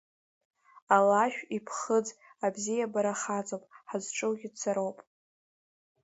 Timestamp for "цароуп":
4.59-4.97